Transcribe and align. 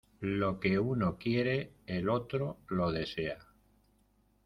Lo 0.39 0.59
que 0.59 0.79
uno 0.79 0.95
no 1.05 1.17
quiere 1.19 1.73
el 1.85 2.09
otro 2.09 2.57
lo 2.69 2.91
desea. 2.91 3.37